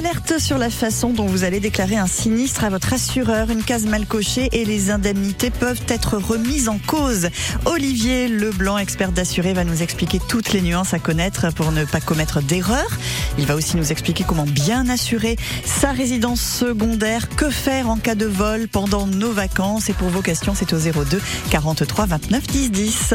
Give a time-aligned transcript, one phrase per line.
[0.00, 3.50] alerte sur la façon dont vous allez déclarer un sinistre à votre assureur.
[3.50, 7.28] Une case mal cochée et les indemnités peuvent être remises en cause.
[7.66, 12.00] Olivier Leblanc, expert d'assuré, va nous expliquer toutes les nuances à connaître pour ne pas
[12.00, 12.98] commettre d'erreurs.
[13.36, 15.36] Il va aussi nous expliquer comment bien assurer
[15.66, 19.90] sa résidence secondaire, que faire en cas de vol pendant nos vacances?
[19.90, 21.20] Et pour vos questions, c'est au 02
[21.50, 23.14] 43 29 10 10.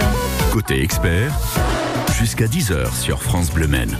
[0.52, 1.33] Côté expert,
[2.20, 3.97] jusqu'à 10h sur France Bleu Maine.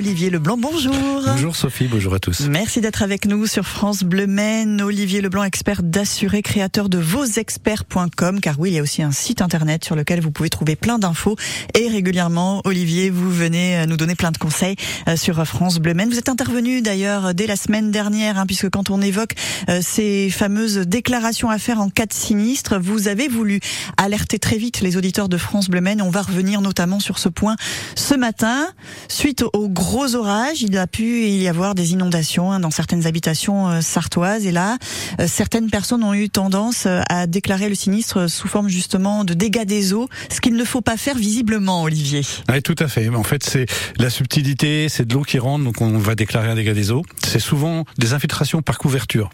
[0.00, 0.94] Olivier Leblanc, bonjour.
[1.26, 2.48] Bonjour Sophie, bonjour à tous.
[2.48, 4.80] Merci d'être avec nous sur France Bleu Maine.
[4.80, 9.42] Olivier Leblanc, expert d'assuré, créateur de vosexperts.com, car oui, il y a aussi un site
[9.42, 11.36] internet sur lequel vous pouvez trouver plein d'infos.
[11.78, 15.92] Et régulièrement, Olivier, vous venez euh, nous donner plein de conseils euh, sur France Bleu
[15.92, 16.08] Maine.
[16.08, 19.34] Vous êtes intervenu d'ailleurs dès la semaine dernière, hein, puisque quand on évoque
[19.68, 23.60] euh, ces fameuses déclarations à faire en cas de sinistre, vous avez voulu
[23.98, 26.00] alerter très vite les auditeurs de France Bleu Maine.
[26.00, 27.56] On va revenir notamment sur ce point
[27.96, 28.66] ce matin,
[29.06, 33.08] suite au gros gros orages, il a pu y avoir des inondations hein, dans certaines
[33.08, 34.46] habitations euh, sartoises.
[34.46, 34.78] Et là,
[35.18, 39.34] euh, certaines personnes ont eu tendance euh, à déclarer le sinistre sous forme justement de
[39.34, 42.22] dégâts des eaux, ce qu'il ne faut pas faire visiblement, Olivier.
[42.48, 43.08] Oui, tout à fait.
[43.08, 43.66] En fait, c'est
[43.98, 47.02] la subtilité, c'est de l'eau qui rentre, donc on va déclarer un dégât des eaux.
[47.26, 49.28] C'est souvent des infiltrations par couverture.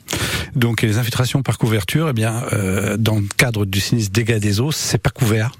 [0.54, 2.44] Donc les infiltrations par couverture, eh bien,
[2.98, 5.50] dans le cadre du sinistre dégâts des eaux, c'est pas couvert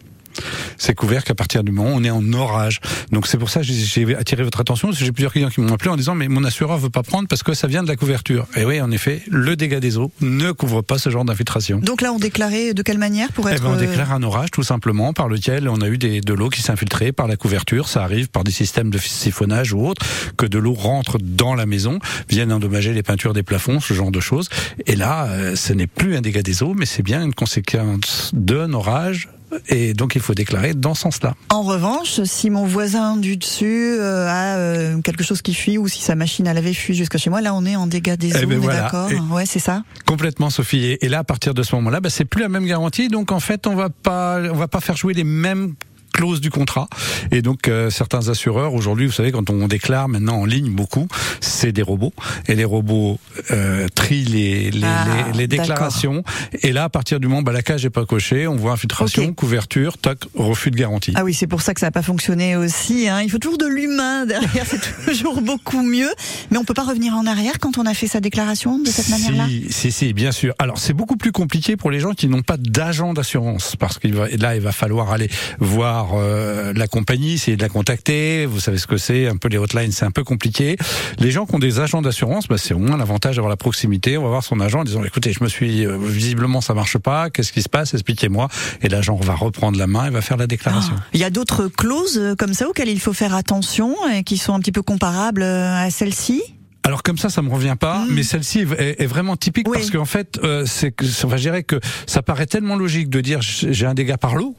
[0.79, 2.81] c'est couvert qu'à partir du moment où on est en orage.
[3.13, 5.61] Donc c'est pour ça que j'ai attiré votre attention, parce que j'ai plusieurs clients qui
[5.61, 7.89] m'ont appelé en disant mais mon assureur veut pas prendre parce que ça vient de
[7.89, 8.47] la couverture.
[8.57, 11.79] Et oui, en effet, le dégât des eaux ne couvre pas ce genre d'infiltration.
[11.79, 13.61] Donc là, on déclarait de quelle manière pour être...
[13.61, 16.35] Eh ben, on déclare un orage tout simplement par lequel on a eu des, de
[16.35, 17.89] l'eau qui s'est infiltrée par la couverture.
[17.89, 20.05] Ça arrive par des systèmes de siphonnage ou autres,
[20.37, 24.11] que de l'eau rentre dans la maison, vienne endommager les peintures des plafonds, ce genre
[24.11, 24.49] de choses.
[24.87, 28.31] Et là, euh, ce n'est plus un dégât des eaux, mais c'est bien une conséquence
[28.35, 29.29] d'un orage
[29.69, 31.35] et donc il faut déclarer dans ce sens-là.
[31.51, 35.89] En revanche, si mon voisin du dessus euh, a euh, quelque chose qui fuit ou
[35.89, 38.37] si sa machine à laver fuit jusqu'à chez moi, là on est en dégâts des
[38.37, 39.83] eh eaux, ben on est d'accord Ouais, c'est ça.
[40.07, 40.97] Complètement, Sophie.
[41.01, 43.09] Et là, à partir de ce moment-là, bah, c'est plus la même garantie.
[43.09, 45.75] Donc en fait, on va pas, on va pas faire jouer les mêmes
[46.17, 46.89] clause du contrat.
[47.31, 51.09] Et donc euh, certains assureurs aujourd'hui, vous savez, quand on déclare maintenant en ligne beaucoup,
[51.41, 52.15] c'est des robots
[52.49, 53.19] et les robots
[53.51, 55.05] euh, trient les les, ah,
[55.35, 56.25] les, déclarations.
[56.63, 59.35] Et là, à partir du moment, bah, la cage est pas cochée, on voit infiltration,
[59.35, 61.13] couverture, toc, refus de garantie.
[61.17, 63.09] Ah oui, c'est pour ça que ça n'a pas fonctionné aussi.
[63.09, 63.21] Hein.
[63.23, 66.11] Il faut toujours de l'humain derrière, c'est toujours beaucoup mieux.
[66.51, 69.11] Mais on peut pas revenir en arrière quand on a fait sa déclaration de cette
[69.11, 69.47] manière-là?
[69.69, 70.55] Si, si, bien sûr.
[70.59, 74.09] Alors c'est beaucoup plus compliqué pour les gens qui n'ont pas d'agent d'assurance parce que
[74.09, 75.29] là, il va falloir aller
[75.59, 78.47] voir euh, la compagnie, essayer de la contacter.
[78.47, 80.77] Vous savez ce que c'est, un peu les hotlines, c'est un peu compliqué.
[81.19, 84.19] Les gens qui ont des agents d'assurance, bah, c'est au moins l'avantage d'avoir la proximité.
[84.19, 86.99] On va voir son agent en disant écoutez, je me suis euh, visiblement ça marche
[86.99, 87.31] pas.
[87.31, 87.95] Qu'est-ce qui se passe?
[87.95, 88.49] Expliquez-moi.
[88.83, 90.95] Et l'agent va reprendre la main et va faire la déclaration.
[90.97, 91.05] Ah.
[91.13, 94.37] il y a d'autres clauses euh, comme ça auxquelles il faut faire attention et qui
[94.37, 96.43] sont un petit peu comparables à celle-ci?
[96.85, 98.13] Alors comme ça, ça me revient pas, hmm.
[98.13, 102.23] mais celle-ci est, vraiment typique parce qu'en fait, c'est que, enfin, je dirais que ça
[102.23, 104.55] paraît tellement logique de dire j'ai un dégât par l'eau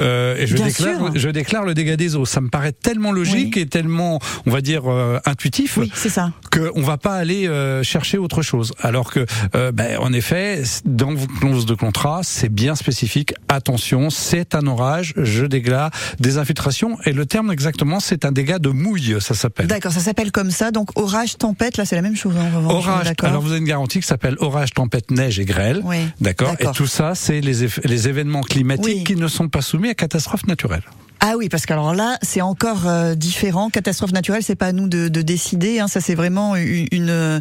[0.00, 2.24] euh, et je déclare, je déclare le dégât des eaux.
[2.24, 5.76] Ça me paraît tellement logique et tellement, on va dire, euh, intuitif.
[5.76, 6.32] Oui, ça.
[6.50, 8.72] Qu'on va pas aller euh, chercher autre chose.
[8.80, 13.34] Alors que, euh, ben, en effet, dans vos clauses de contrat, c'est bien spécifique.
[13.48, 15.14] Attention, c'est un orage.
[15.16, 15.90] Je déclare
[16.20, 16.98] des infiltrations.
[17.04, 19.16] Et le terme exactement, c'est un dégât de mouille.
[19.20, 19.66] Ça s'appelle.
[19.66, 20.70] D'accord, ça s'appelle comme ça.
[20.70, 21.76] Donc orage, tempête.
[21.76, 22.34] Là, c'est la même chose.
[22.36, 23.12] Hein, orage.
[23.22, 25.80] Alors vous avez une garantie qui s'appelle orage, tempête, neige et grêle.
[25.84, 25.98] Oui.
[26.20, 26.54] D'accord.
[26.58, 30.46] Et tout ça, c'est les, les événements climatiques qui ne sont pas soumis à catastrophe
[30.46, 30.82] naturelle.
[31.20, 33.70] Ah oui, parce qu'alors là, c'est encore euh, différent.
[33.70, 35.80] Catastrophe naturelle, c'est pas à nous de, décider.
[35.80, 35.88] Hein.
[35.88, 37.40] ça, c'est vraiment une,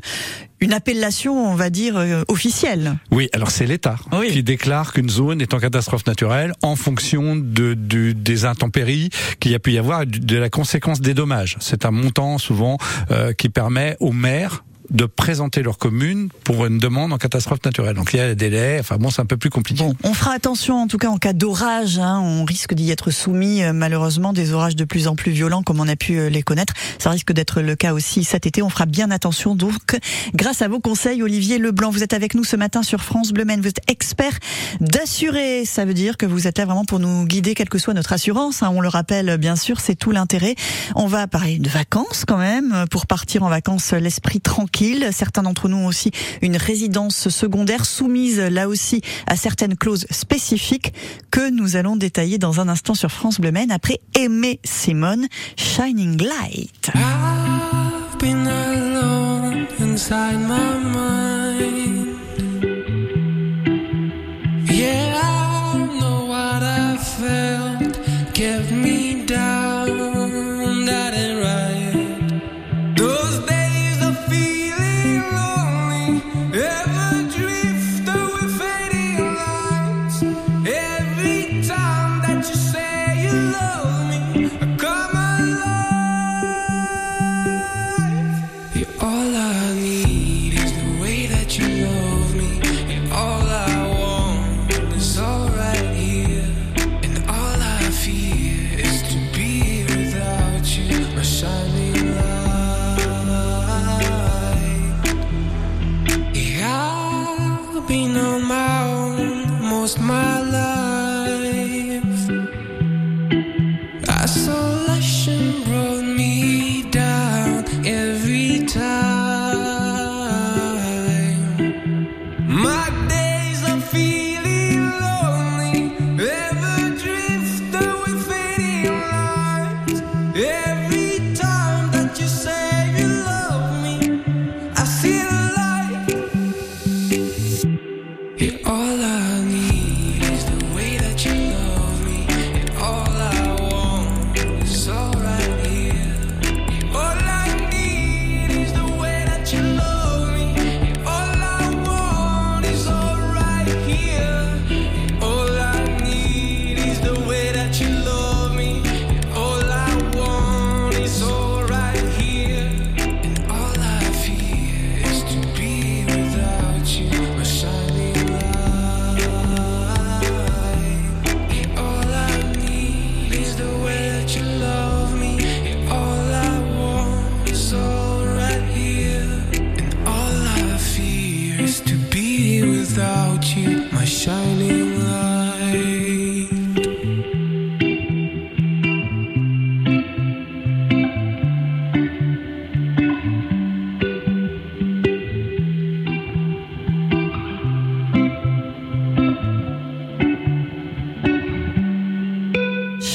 [0.59, 2.97] une appellation, on va dire, euh, officielle.
[3.11, 7.73] Oui, alors c'est l'État qui déclare qu'une zone est en catastrophe naturelle en fonction de,
[7.75, 9.09] des intempéries
[9.39, 11.57] qu'il y a pu y avoir, de la conséquence des dommages.
[11.59, 12.77] C'est un montant souvent
[13.11, 17.95] euh, qui permet aux maires de présenter leur commune pour une demande en catastrophe naturelle.
[17.95, 19.83] Donc il y a des délais, enfin bon, c'est un peu plus compliqué.
[19.83, 23.11] Bon, on fera attention en tout cas en cas d'orage, hein, on risque d'y être
[23.11, 26.29] soumis euh, malheureusement des orages de plus en plus violents comme on a pu euh,
[26.29, 26.73] les connaître.
[26.99, 29.97] Ça risque d'être le cas aussi cet été, on fera bien attention donc
[30.33, 33.45] grâce à vos conseils Olivier Leblanc, vous êtes avec nous ce matin sur France Bleu
[33.45, 34.37] Maine, vous êtes expert
[34.81, 37.93] d'assurer, ça veut dire que vous êtes là vraiment pour nous guider quelle que soit
[37.93, 38.71] notre assurance, hein.
[38.73, 40.55] on le rappelle bien sûr, c'est tout l'intérêt.
[40.95, 44.74] On va parler de vacances quand même pour partir en vacances l'esprit tranquille
[45.11, 46.11] Certains d'entre nous ont aussi
[46.41, 50.93] une résidence secondaire soumise là aussi à certaines clauses spécifiques
[51.31, 56.21] que nous allons détailler dans un instant sur France Bleu Maine après Aimé Simone, Shining
[56.21, 56.91] Light.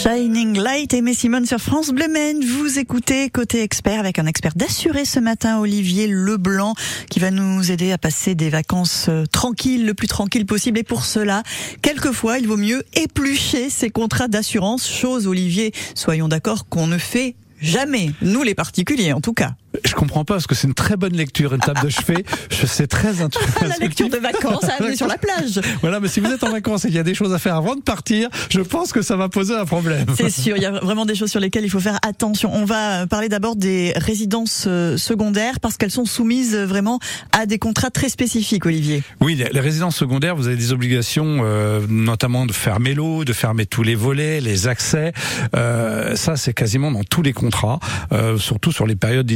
[0.07, 2.43] Invité mais Simone sur France Bleu Maine.
[2.43, 6.75] Vous écoutez Côté Expert avec un expert d'assuré ce matin, Olivier Leblanc,
[7.11, 10.79] qui va nous aider à passer des vacances euh, tranquilles, le plus tranquille possible.
[10.79, 11.43] Et pour cela,
[11.83, 17.35] quelquefois, il vaut mieux éplucher ses contrats d'assurance, chose, Olivier, soyons d'accord, qu'on ne fait
[17.61, 18.13] jamais.
[18.23, 19.55] Nous, les particuliers, en tout cas.
[19.85, 22.25] Je comprends pas parce que c'est une très bonne lecture, une table de chevet.
[22.51, 23.61] Je sais très intuitif.
[23.61, 25.61] La lecture de vacances à amener sur la plage.
[25.81, 27.57] Voilà, mais si vous êtes en vacances et qu'il y a des choses à faire
[27.57, 30.07] avant de partir, je pense que ça va poser un problème.
[30.17, 32.51] C'est sûr, il y a vraiment des choses sur lesquelles il faut faire attention.
[32.53, 36.99] On va parler d'abord des résidences euh, secondaires parce qu'elles sont soumises vraiment
[37.33, 39.03] à des contrats très spécifiques, Olivier.
[39.21, 43.67] Oui, les résidences secondaires, vous avez des obligations, euh, notamment de fermer l'eau, de fermer
[43.67, 45.13] tous les volets, les accès.
[45.55, 47.79] Euh, ça, c'est quasiment dans tous les contrats,
[48.13, 49.27] euh, surtout sur les périodes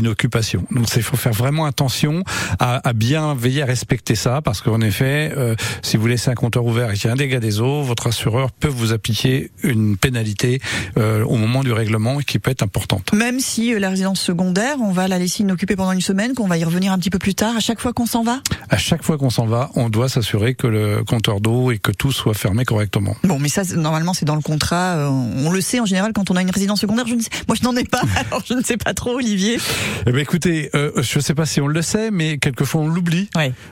[0.70, 2.24] donc il faut faire vraiment attention
[2.58, 6.34] à, à, bien veiller à respecter ça parce qu'en effet, euh, si vous laissez un
[6.34, 9.50] compteur ouvert et qu'il y a un dégât des eaux, votre assureur peut vous appliquer
[9.62, 10.60] une pénalité
[10.96, 13.12] euh, au moment du règlement qui peut être importante.
[13.12, 16.46] Même si euh, la résidence secondaire, on va la laisser inoccupée pendant une semaine, qu'on
[16.46, 18.40] va y revenir un petit peu plus tard, à chaque fois qu'on s'en va?
[18.70, 21.92] À chaque fois qu'on s'en va, on doit s'assurer que le compteur d'eau et que
[21.92, 23.16] tout soit fermé correctement.
[23.24, 24.96] Bon, mais ça, normalement, c'est dans le contrat.
[24.96, 27.06] Euh, on le sait en général quand on a une résidence secondaire.
[27.06, 29.58] Je ne sais, moi, je n'en ai pas, alors je ne sais pas trop, Olivier.
[30.06, 32.88] Eh ben, écoutez, euh, je ne sais pas si on le sait, mais quelquefois on
[32.88, 33.28] l'oublie.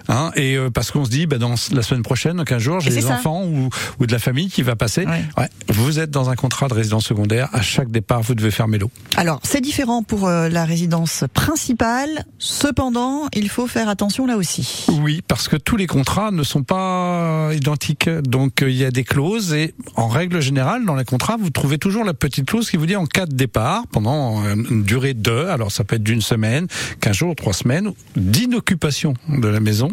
[0.09, 2.81] Hein, et euh, parce qu'on se dit, bah, dans la semaine prochaine, dans 15 jours,
[2.81, 3.15] j'ai des ça.
[3.15, 3.69] enfants ou,
[4.01, 5.07] ou, de la famille qui va passer.
[5.07, 5.49] Ouais.
[5.69, 7.49] Vous êtes dans un contrat de résidence secondaire.
[7.53, 8.91] À chaque départ, vous devez fermer l'eau.
[9.17, 12.25] Alors, c'est différent pour euh, la résidence principale.
[12.39, 14.87] Cependant, il faut faire attention là aussi.
[15.01, 18.09] Oui, parce que tous les contrats ne sont pas identiques.
[18.09, 21.79] Donc, il y a des clauses et en règle générale, dans les contrats, vous trouvez
[21.79, 25.47] toujours la petite clause qui vous dit en cas de départ, pendant une durée de,
[25.47, 26.67] alors ça peut être d'une semaine,
[27.01, 29.91] 15 jours, 3 semaines, d'inoccupation de la maison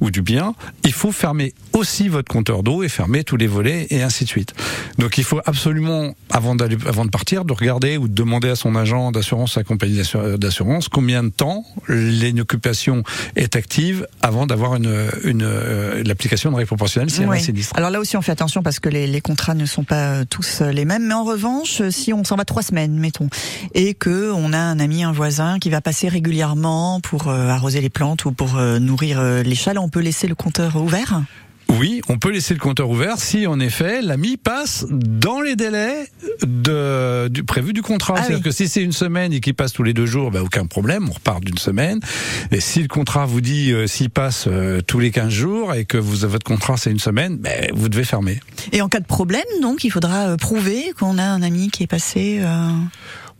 [0.00, 3.86] ou du bien, il faut fermer aussi votre compteur d'eau et fermer tous les volets
[3.90, 4.54] et ainsi de suite.
[4.98, 8.56] Donc il faut absolument, avant, d'aller, avant de partir, de regarder ou de demander à
[8.56, 10.00] son agent d'assurance, sa compagnie
[10.38, 13.02] d'assurance, combien de temps l'inoccupation
[13.34, 17.40] est active avant d'avoir une, une, euh, l'application de règle proportionnelle si oui.
[17.40, 17.76] sinistre.
[17.76, 20.60] Alors là aussi on fait attention parce que les, les contrats ne sont pas tous
[20.60, 23.28] les mêmes, mais en revanche, si on s'en va trois semaines, mettons,
[23.74, 27.80] et que on a un ami, un voisin qui va passer régulièrement pour euh, arroser
[27.80, 31.22] les plantes ou pour euh, nourrir euh, les châles, on peut laisser le compteur ouvert
[31.78, 36.06] oui, on peut laisser le compteur ouvert si, en effet, l'ami passe dans les délais
[36.42, 38.14] de, du, prévu du contrat.
[38.16, 38.42] Ah C'est-à-dire oui.
[38.42, 41.08] que si c'est une semaine et qu'il passe tous les deux jours, bah, aucun problème,
[41.08, 42.00] on repart d'une semaine.
[42.50, 45.84] Et si le contrat vous dit euh, s'il passe euh, tous les 15 jours et
[45.86, 48.40] que vous, votre contrat c'est une semaine, bah, vous devez fermer.
[48.72, 51.84] Et en cas de problème, donc, il faudra euh, prouver qu'on a un ami qui
[51.84, 52.42] est passé.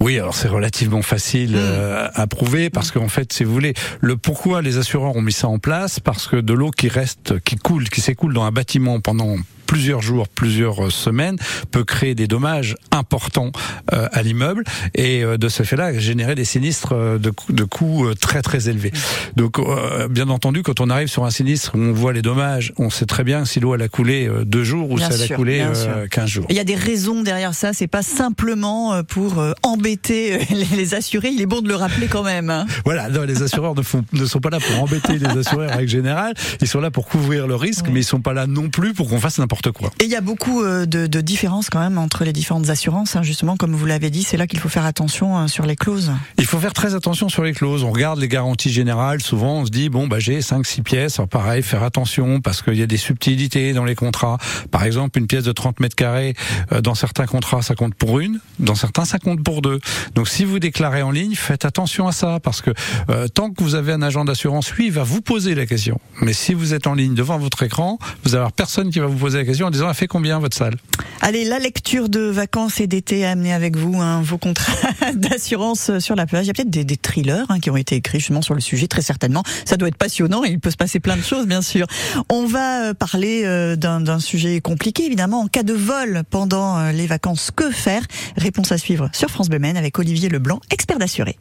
[0.03, 4.17] Oui, alors c'est relativement facile euh, à prouver parce qu'en fait, si vous voulez, le
[4.17, 7.55] pourquoi les assureurs ont mis ça en place, parce que de l'eau qui reste, qui
[7.55, 9.37] coule, qui s'écoule dans un bâtiment pendant
[9.73, 11.39] plusieurs jours, plusieurs semaines,
[11.71, 13.53] peut créer des dommages importants
[13.95, 14.65] euh, à l'immeuble
[14.95, 18.43] et euh, de ce fait-là générer des sinistres euh, de, coûts, de coûts euh, très
[18.43, 18.93] très élevés.
[19.37, 22.75] Donc, euh, bien entendu, quand on arrive sur un sinistre où on voit les dommages,
[22.77, 25.15] on sait très bien si l'eau elle a coulé euh, deux jours ou Bien si
[25.23, 26.09] elle sûr, a coulé bien euh, sûr.
[26.11, 26.47] 15 jours.
[26.51, 27.73] Il y a des raisons derrière ça.
[27.73, 30.39] C'est pas simplement euh, pour euh, embêter euh,
[30.77, 31.31] les, assurés.
[31.33, 32.51] Il est bon de le rappeler quand même.
[32.51, 32.67] hein.
[32.85, 35.77] Voilà, non, les assureurs ne, font, ne sont pas là pour embêter les assureurs en
[35.79, 36.35] règle générale.
[36.61, 37.93] Ils sont là pour couvrir le risque, Oui.
[37.95, 39.91] mais ils sont pas là non plus pour qu'on fasse n'importe quoi.
[40.01, 43.17] Et il y a beaucoup euh, de, de différences quand même entre les différentes assurances.
[43.17, 43.23] hein.
[43.23, 46.13] Justement, comme vous l'avez dit, c'est là qu'il faut faire attention euh, sur les clauses.
[46.39, 47.85] Il faut faire très attention sur les clauses.
[47.85, 49.21] On regarde les garanties générales.
[49.23, 51.19] Souvent, on se dit bon, bah j'ai 5 six pièces.
[51.19, 54.39] Alors, pareil, faire attention parce qu'il y a des subtilités dans les contrats.
[54.71, 56.35] Par exemple, une pièce de 30 mètres carrés,
[56.73, 58.41] euh, dans certains contrats, ça compte pour une.
[58.59, 59.79] Dans certains, ça compte pour deux.
[60.15, 62.71] Donc, si vous déclarez en ligne, faites attention à ça parce que
[63.11, 66.01] euh, tant que vous avez un agent d'assurance, lui, il va vous poser la question.
[66.21, 69.07] Mais si vous êtes en ligne devant votre écran, vous allez avoir personne qui va
[69.07, 70.75] vous poser la question en disant elle fait combien votre salle?
[71.21, 74.73] Allez, la lecture de vacances et d'été a amené avec vous hein, vos contrats
[75.15, 76.45] d'assurance sur la plage.
[76.45, 78.61] Il y a peut-être des, des thrillers hein, qui ont été écrits justement sur le
[78.61, 79.43] sujet, très certainement.
[79.65, 81.87] Ça doit être passionnant et il peut se passer plein de choses, bien sûr.
[82.29, 85.41] On va euh, parler euh, d'un sujet compliqué, évidemment.
[85.41, 88.03] En cas de vol pendant euh, les vacances, que faire?
[88.37, 91.37] Réponse à suivre sur France Bleu Maine avec Olivier Leblanc, expert d'assuré.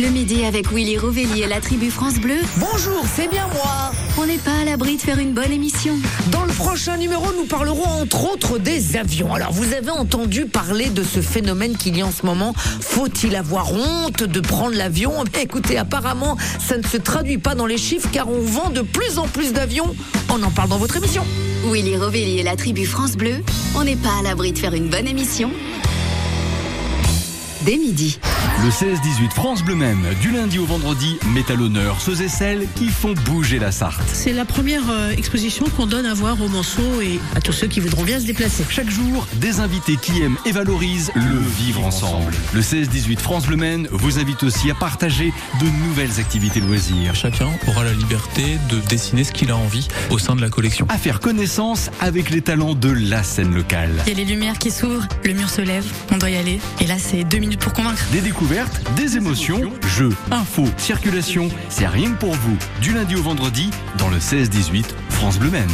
[0.00, 3.92] Le midi avec Willy Rovelli et la tribu France Bleu, Bonjour, c'est bien moi.
[4.18, 5.94] On n'est pas à l'abri de faire une bonne émission.
[6.30, 9.32] Dans le prochain numéro, nous parlerons entre autres des avions.
[9.32, 12.52] Alors, vous avez entendu parler de ce phénomène qu'il y a en ce moment.
[12.80, 15.12] Faut-il avoir honte de prendre l'avion?
[15.36, 18.82] Eh, Écoutez, apparemment, ça ne se traduit pas dans les chiffres car on vend de
[18.82, 19.94] plus en plus d'avions.
[20.30, 21.24] On en parle dans votre émission.
[21.70, 23.42] Willy Rovelli et la tribu France Bleu,
[23.76, 25.50] on n'est pas à l'abri de faire une bonne émission.
[27.62, 28.18] Dès midi.
[28.60, 32.66] Le 16-18 France Bleu Maine, du lundi au vendredi, met à l'honneur ceux et celles
[32.74, 34.02] qui font bouger la Sarthe.
[34.12, 37.68] C'est la première euh, exposition qu'on donne à voir aux Manceaux et à tous ceux
[37.68, 38.64] qui voudront bien se déplacer.
[38.68, 42.32] Chaque jour, des invités qui aiment et valorisent le vivre ensemble.
[42.52, 47.14] Le 16-18 France Bleu Maine vous invite aussi à partager de nouvelles activités loisirs.
[47.14, 50.84] Chacun aura la liberté de dessiner ce qu'il a envie au sein de la collection.
[50.88, 54.02] À faire connaissance avec les talents de la scène locale.
[54.08, 56.58] Il y a les lumières qui s'ouvrent, le mur se lève, on doit y aller.
[56.80, 58.04] Et là, c'est deux minutes pour convaincre.
[58.10, 58.47] Des découvertes,
[58.96, 62.56] des émotions, jeux, infos, circulation, c'est rien que pour vous.
[62.80, 65.68] Du lundi au vendredi, dans le 16-18 France Bleu Maine.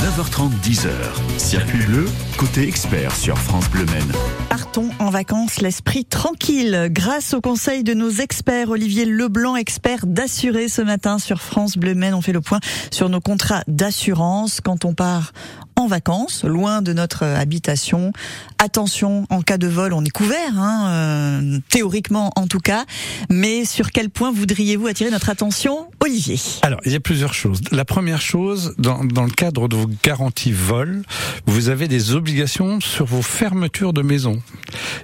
[0.00, 0.90] 9h30, 10h.
[1.38, 2.06] Circuit bleu,
[2.36, 4.12] côté expert sur France Bleu Maine.
[4.50, 8.70] Partons en vacances l'esprit tranquille grâce au conseil de nos experts.
[8.70, 12.14] Olivier Leblanc, expert d'assurer ce matin sur France Bleu Maine.
[12.14, 12.60] On fait le point
[12.90, 15.32] sur nos contrats d'assurance quand on part
[15.80, 18.12] en vacances, loin de notre habitation.
[18.58, 22.84] Attention, en cas de vol, on est couvert, hein, euh, théoriquement en tout cas.
[23.30, 26.38] Mais sur quel point voudriez-vous attirer notre attention, Olivier?
[26.62, 27.60] Alors, il y a plusieurs choses.
[27.72, 31.02] La première chose, dans, dans le cadre de vos garanties vol,
[31.46, 34.42] vous avez des obligations sur vos fermetures de maison.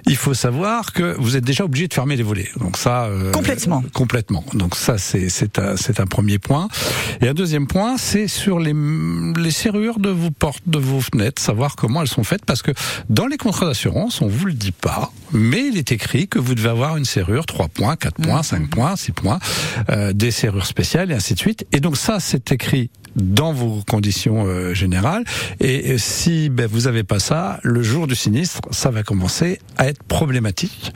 [0.05, 2.49] Il faut savoir que vous êtes déjà obligé de fermer les volets.
[2.59, 4.43] Donc ça, euh, complètement, complètement.
[4.53, 6.67] Donc ça, c'est c'est un, un premier point.
[7.21, 8.73] Et un deuxième point, c'est sur les
[9.35, 12.71] les serrures de vos portes, de vos fenêtres, savoir comment elles sont faites, parce que
[13.09, 16.55] dans les contrat d'assurance, on vous le dit pas, mais il est écrit que vous
[16.55, 19.39] devez avoir une serrure 3 points, 4 points, 5 points, 6 points,
[19.89, 21.65] euh, des serrures spéciales et ainsi de suite.
[21.71, 25.23] Et donc ça, c'est écrit dans vos conditions euh, générales.
[25.59, 29.87] Et si ben, vous avez pas ça, le jour du sinistre, ça va commencer à
[29.87, 30.93] être problématique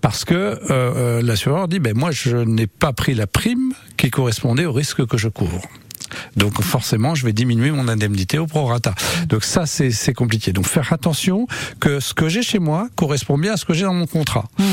[0.00, 4.10] parce que euh, euh, l'assureur dit ben moi je n'ai pas pris la prime qui
[4.10, 5.62] correspondait au risque que je couvre.
[6.36, 8.94] Donc forcément, je vais diminuer mon indemnité au prorata.
[9.28, 10.52] Donc ça, c'est compliqué.
[10.52, 11.46] Donc faire attention
[11.80, 14.44] que ce que j'ai chez moi correspond bien à ce que j'ai dans mon contrat.
[14.58, 14.64] Mmh.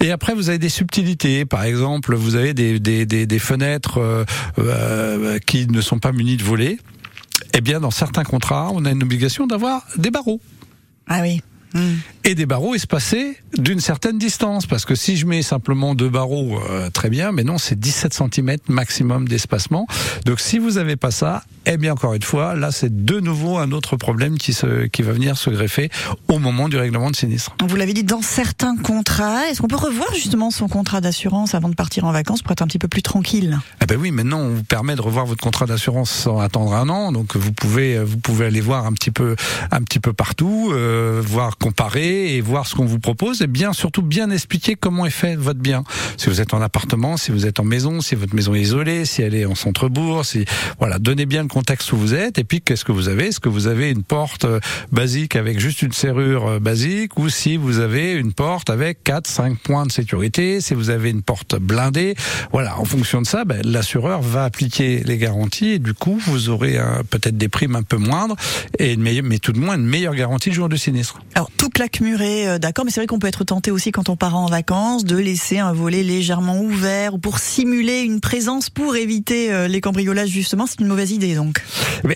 [0.00, 1.44] Et après, vous avez des subtilités.
[1.44, 4.24] Par exemple, vous avez des, des, des, des fenêtres euh,
[4.58, 6.78] euh, qui ne sont pas munies de volets.
[7.54, 10.40] Eh bien, dans certains contrats, on a une obligation d'avoir des barreaux.
[11.06, 11.40] Ah oui.
[11.76, 11.96] Mmh.
[12.24, 14.66] Et des barreaux espacés d'une certaine distance.
[14.66, 18.14] Parce que si je mets simplement deux barreaux, euh, très bien, mais non, c'est 17
[18.14, 19.86] cm maximum d'espacement.
[20.24, 23.58] Donc si vous n'avez pas ça, eh bien encore une fois, là c'est de nouveau
[23.58, 25.90] un autre problème qui, se, qui va venir se greffer
[26.28, 27.54] au moment du règlement de sinistre.
[27.66, 31.68] Vous l'avez dit, dans certains contrats, est-ce qu'on peut revoir justement son contrat d'assurance avant
[31.68, 33.58] de partir en vacances pour être un petit peu plus tranquille?
[33.82, 36.88] Eh ben oui, maintenant on vous permet de revoir votre contrat d'assurance sans attendre un
[36.88, 37.12] an.
[37.12, 39.36] Donc vous pouvez, vous pouvez aller voir un petit peu,
[39.70, 43.42] un petit peu partout, euh, voir comparer et voir ce qu'on vous propose.
[43.42, 45.82] Et bien surtout bien expliquer comment est fait votre bien.
[46.16, 49.04] Si vous êtes en appartement, si vous êtes en maison, si votre maison est isolée,
[49.04, 50.44] si elle est en centre-bourg, si
[50.78, 52.38] voilà, donnez bien le contexte où vous êtes.
[52.38, 53.26] Et puis qu'est-ce que vous avez?
[53.26, 54.60] Est-ce que vous avez une porte euh,
[54.92, 57.18] basique avec juste une serrure euh, basique?
[57.18, 61.10] Ou si vous avez une porte avec 4 5 points de sécurité, si vous avez
[61.10, 62.14] une porte blindée,
[62.52, 66.48] voilà, en fonction de ça, ben, l'assureur va appliquer les garanties et du coup, vous
[66.48, 66.78] aurez
[67.10, 68.36] peut-être des primes un peu moindres
[68.78, 71.18] et mais tout de moins une meilleure garantie le jour du sinistre.
[71.56, 74.16] Tout claque muré, euh, d'accord, mais c'est vrai qu'on peut être tenté aussi quand on
[74.16, 78.96] part en vacances de laisser un volet légèrement ouvert ou pour simuler une présence pour
[78.96, 81.62] éviter les cambriolages justement, c'est une mauvaise idée donc.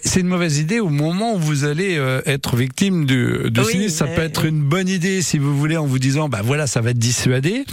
[0.05, 3.67] C'est une mauvaise idée au moment où vous allez euh, être victime du, du oui,
[3.73, 3.99] sinistre.
[3.99, 6.81] Ça peut être une bonne idée si vous voulez en vous disant bah voilà ça
[6.81, 7.65] va être dissuadé.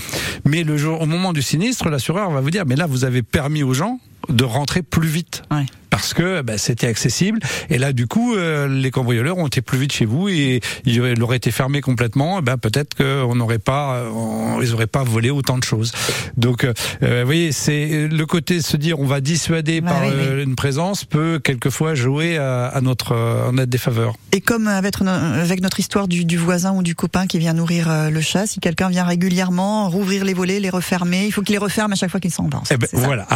[0.45, 3.23] Mais le jour, au moment du sinistre, l'assureur va vous dire mais là vous avez
[3.23, 3.99] permis aux gens
[4.29, 5.43] de rentrer plus vite.
[5.51, 7.39] Ouais parce que bah, c'était accessible.
[7.69, 11.23] Et là, du coup, euh, les cambrioleurs ont été plus vite chez vous et il
[11.23, 12.41] aurait été fermé complètement.
[12.41, 15.91] Bah, peut-être qu'on n'aurait pas, on, ils auraient pas volé autant de choses.
[16.35, 20.01] Donc, euh, vous voyez, c'est le côté de se dire on va dissuader bah, par
[20.01, 24.15] oui, euh, une présence peut quelquefois jouer à, à notre en notre défaveur.
[24.31, 27.89] Et comme avec, avec notre histoire du, du, voisin ou du copain qui vient nourrir
[27.89, 31.53] euh, le chat, si quelqu'un vient régulièrement rouvrir les volets, les refermer, il faut qu'il
[31.53, 32.61] les referme à chaque fois qu'il s'en va.
[32.71, 33.27] Eh ben, voilà.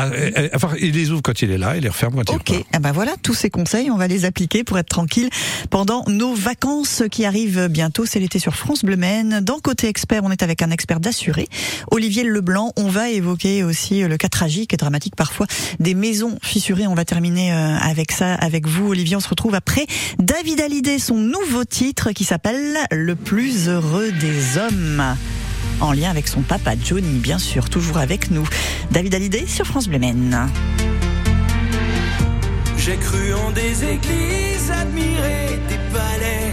[0.53, 2.79] Enfin, il les ouvre quand il est là, il les referme quand il Ok, eh
[2.79, 5.29] ben voilà, tous ces conseils, on va les appliquer pour être tranquille
[5.70, 8.05] pendant nos vacances qui arrivent bientôt.
[8.05, 9.39] C'est l'été sur France Bleu Maine.
[9.41, 11.48] Dans Côté Expert, on est avec un expert d'assuré,
[11.91, 12.74] Olivier Leblanc.
[12.75, 15.48] On va évoquer aussi le cas tragique et dramatique parfois
[15.79, 16.88] des maisons fissurées.
[16.88, 19.15] On va terminer avec ça avec vous, Olivier.
[19.15, 19.88] On se retrouve après
[20.20, 25.15] David Hallyday, son nouveau titre qui s'appelle Le plus heureux des hommes
[25.79, 28.48] en lien avec son papa Johnny, bien sûr, toujours avec nous.
[28.91, 30.50] David Hallyday sur France Bleu Maine.
[32.83, 36.51] J'ai cru en des églises, admiré des palais.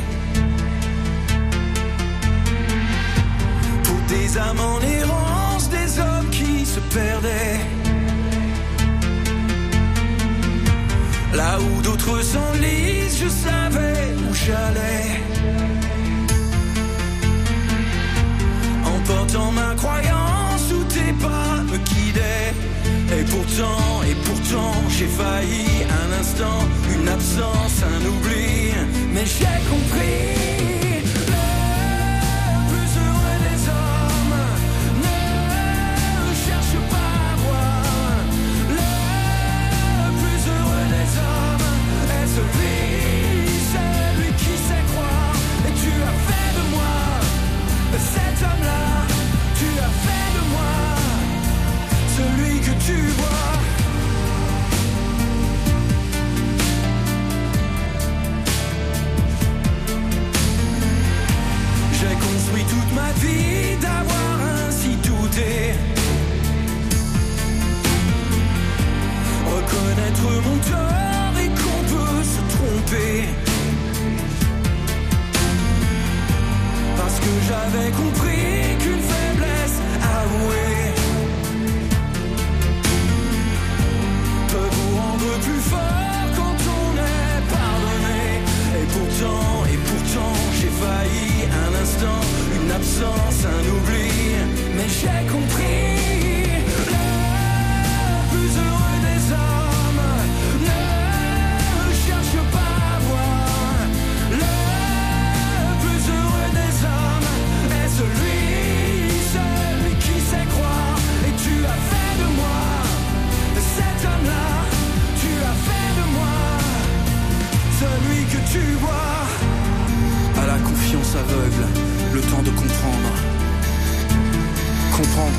[3.82, 7.61] Pour des âmes en errance, des hommes qui se perdaient.
[11.32, 15.23] Là où d'autres s'enlisent, je savais où j'allais.
[18.85, 22.48] En portant ma croyance, où tes pas me guidaient
[23.25, 26.60] pourtant, et pourtant, j'ai failli un instant,
[26.94, 28.73] une absence, un oubli.
[29.12, 30.37] Mais j'ai compris.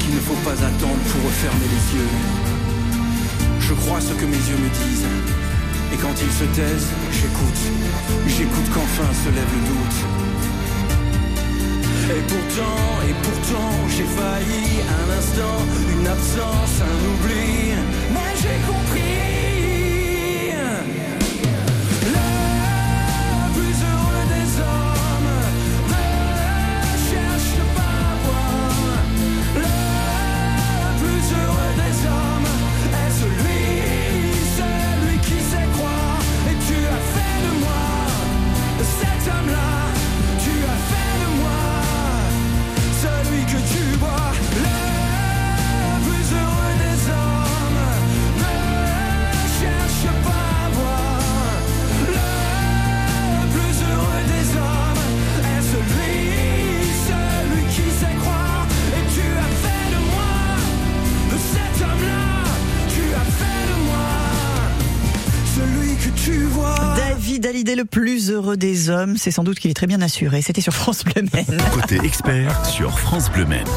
[0.09, 2.11] Qu'il ne faut pas attendre pour refermer les yeux.
[3.59, 5.05] Je crois ce que mes yeux me disent.
[5.93, 7.61] Et quand ils se taisent, j'écoute.
[8.27, 9.97] J'écoute qu'enfin se lève le doute.
[12.17, 15.59] Et pourtant, et pourtant, j'ai failli un instant,
[15.93, 17.68] une absence, un oubli.
[68.89, 70.41] Hommes, c'est sans doute qu'il est très bien assuré.
[70.41, 71.57] C'était sur France Bleu Maine.
[71.73, 73.67] Côté expert sur France Bleu Maine.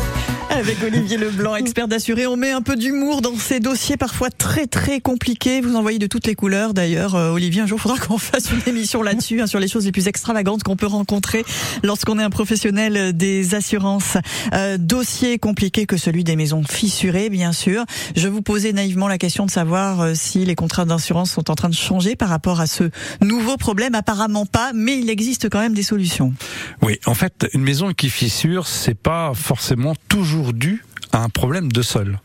[0.50, 4.66] Avec Olivier Leblanc, expert d'assuré, on met un peu d'humour dans ces dossiers parfois très
[4.66, 5.62] très compliqués.
[5.62, 6.74] Vous en voyez de toutes les couleurs.
[6.74, 9.66] D'ailleurs, euh, Olivier, un jour, il faudra qu'on fasse une émission là-dessus, hein, sur les
[9.66, 11.44] choses les plus extravagantes qu'on peut rencontrer
[11.82, 14.18] lorsqu'on est un professionnel des assurances.
[14.52, 17.84] Euh, dossier compliqué que celui des maisons fissurées, bien sûr.
[18.14, 21.54] Je vous posais naïvement la question de savoir euh, si les contrats d'assurance sont en
[21.54, 22.90] train de changer par rapport à ce
[23.22, 23.94] nouveau problème.
[23.94, 26.32] Apparemment pas, mais il existe quand même des solutions.
[26.80, 31.70] Oui, en fait, une maison qui fissure, c'est pas forcément toujours dû à un problème
[31.70, 32.18] de sol.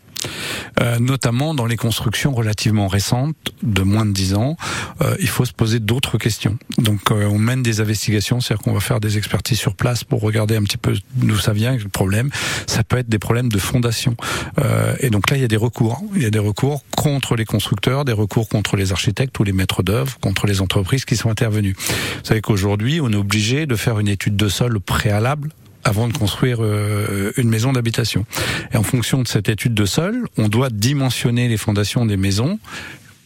[0.81, 4.57] Euh, notamment dans les constructions relativement récentes, de moins de 10 ans,
[5.01, 6.57] euh, il faut se poser d'autres questions.
[6.77, 10.21] Donc euh, on mène des investigations, c'est-à-dire qu'on va faire des expertises sur place pour
[10.21, 12.29] regarder un petit peu d'où ça vient, le problème.
[12.67, 14.15] Ça peut être des problèmes de fondation.
[14.59, 16.03] Euh, et donc là, il y a des recours.
[16.15, 19.53] Il y a des recours contre les constructeurs, des recours contre les architectes ou les
[19.53, 21.75] maîtres d'œuvre, contre les entreprises qui sont intervenues.
[21.77, 25.49] Vous savez qu'aujourd'hui, on est obligé de faire une étude de sol préalable
[25.87, 28.25] avant de construire euh, une maison d'habitation.
[28.73, 32.59] Et en fonction de cette étude de sol, on doit dimensionner les fondations des maisons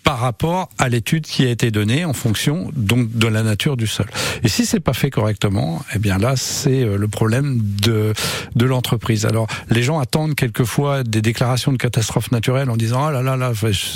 [0.04, 3.88] par rapport à l'étude qui a été donnée en fonction donc de la nature du
[3.88, 4.06] sol.
[4.44, 8.14] Et si c'est pas fait correctement, eh bien là c'est euh, le problème de
[8.56, 9.26] de l'entreprise.
[9.26, 13.38] Alors les gens attendent quelquefois des déclarations de catastrophe naturelle en disant ah là là
[13.38, 13.54] là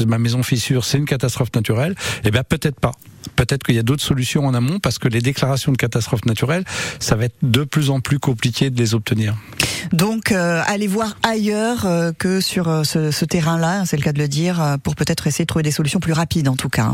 [0.08, 1.96] ma maison fissure c'est une catastrophe naturelle.
[2.24, 2.94] Eh bien peut-être pas.
[3.36, 6.64] Peut-être qu'il y a d'autres solutions en amont parce que les déclarations de catastrophe naturelle,
[7.00, 9.36] ça va être de plus en plus compliqué de les obtenir.
[9.92, 14.14] Donc, euh, allez voir ailleurs euh, que sur euh, ce, ce terrain-là, c'est le cas
[14.14, 16.70] de le dire, euh, pour peut-être essayer de trouver des solutions plus rapides en tout
[16.70, 16.94] cas.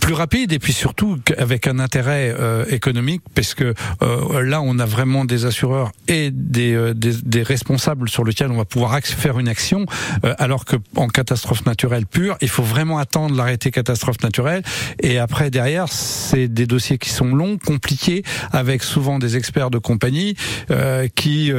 [0.00, 4.78] Plus rapide et puis surtout avec un intérêt euh, économique parce que euh, là on
[4.78, 8.98] a vraiment des assureurs et des, euh, des, des, responsables sur lesquels on va pouvoir
[9.00, 9.86] faire une action
[10.24, 14.62] euh, alors que en catastrophe naturelle pure il faut vraiment attendre l'arrêté catastrophe naturelle
[15.00, 19.78] et après derrière c'est des dossiers qui sont longs compliqués avec souvent des experts de
[19.78, 20.36] compagnie
[20.70, 21.52] euh, qui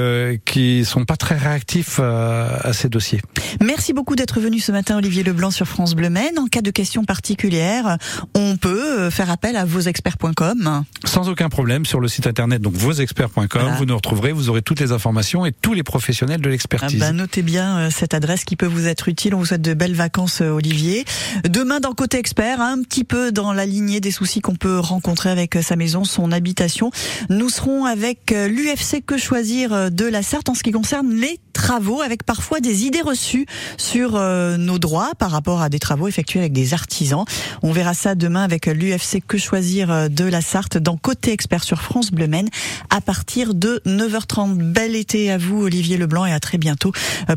[0.45, 3.21] qui sont pas très réactifs à ces dossiers.
[3.61, 6.71] Merci beaucoup d'être venu ce matin Olivier Leblanc sur France Bleu Maine en cas de
[6.71, 7.97] questions particulières
[8.33, 10.83] on peut faire appel à vosexperts.com.
[11.05, 13.47] Sans aucun problème sur le site internet donc vosexperts.com.
[13.51, 13.75] Voilà.
[13.75, 17.01] Vous nous retrouverez, vous aurez toutes les informations et tous les professionnels de l'expertise.
[17.01, 19.35] Ah bah, notez bien euh, cette adresse qui peut vous être utile.
[19.35, 21.05] On vous souhaite de belles vacances, euh, Olivier.
[21.47, 25.29] Demain dans Côté Expert, un petit peu dans la lignée des soucis qu'on peut rencontrer
[25.29, 26.91] avec euh, sa maison, son habitation.
[27.29, 32.01] Nous serons avec l'UFC Que Choisir de la Sarthe en ce qui concerne les travaux,
[32.01, 33.45] avec parfois des idées reçues
[33.77, 37.25] sur nos droits par rapport à des travaux effectués avec des artisans.
[37.61, 42.11] On verra demain avec l'UFC Que Choisir de la Sarthe dans Côté Expert sur France
[42.11, 42.49] Bleu Maine
[42.89, 44.55] à partir de 9h30.
[44.57, 46.91] Bel été à vous, Olivier Leblanc, et à très bientôt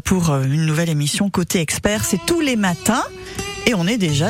[0.05, 2.05] pour une nouvelle émission Côté Expert.
[2.05, 3.03] C'est tous les matins
[3.67, 4.25] et on est déjà